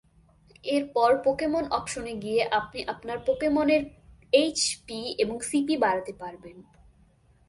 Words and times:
এরপর 0.65 1.09
পোকেমন 1.23 1.63
অপশনে 1.71 2.13
গিয়ে 2.15 2.41
আপনি 2.51 2.79
আপনার 2.83 3.17
পোকেমনের 3.19 3.81
এইচপি 4.33 4.99
এবং 5.17 5.35
সিপি 5.41 5.75
বাড়াতে 5.77 6.13
পারবেন। 6.13 6.57